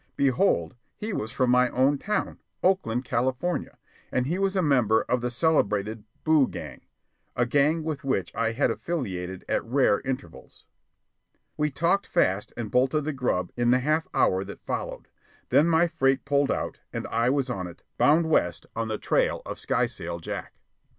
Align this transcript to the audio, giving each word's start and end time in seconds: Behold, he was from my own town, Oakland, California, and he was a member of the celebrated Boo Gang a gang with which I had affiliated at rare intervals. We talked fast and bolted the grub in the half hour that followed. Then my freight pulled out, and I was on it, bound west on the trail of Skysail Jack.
Behold, 0.15 0.75
he 0.95 1.13
was 1.13 1.31
from 1.31 1.51
my 1.51 1.69
own 1.69 1.95
town, 1.99 2.39
Oakland, 2.63 3.05
California, 3.05 3.77
and 4.11 4.25
he 4.25 4.39
was 4.39 4.55
a 4.55 4.61
member 4.63 5.03
of 5.03 5.21
the 5.21 5.29
celebrated 5.29 6.03
Boo 6.23 6.47
Gang 6.47 6.81
a 7.35 7.45
gang 7.45 7.83
with 7.83 8.03
which 8.03 8.33
I 8.33 8.53
had 8.53 8.71
affiliated 8.71 9.45
at 9.47 9.63
rare 9.63 10.01
intervals. 10.01 10.65
We 11.55 11.69
talked 11.69 12.07
fast 12.07 12.51
and 12.57 12.71
bolted 12.71 13.01
the 13.01 13.13
grub 13.13 13.51
in 13.55 13.69
the 13.69 13.77
half 13.81 14.07
hour 14.11 14.43
that 14.43 14.65
followed. 14.65 15.07
Then 15.49 15.69
my 15.69 15.85
freight 15.85 16.25
pulled 16.25 16.51
out, 16.51 16.79
and 16.91 17.05
I 17.11 17.29
was 17.29 17.47
on 17.51 17.67
it, 17.67 17.83
bound 17.99 18.27
west 18.27 18.65
on 18.75 18.87
the 18.87 18.97
trail 18.97 19.43
of 19.45 19.59
Skysail 19.59 20.17
Jack. 20.19 20.55